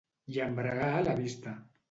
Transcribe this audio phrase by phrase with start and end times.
[0.37, 1.55] Llambregar la vista.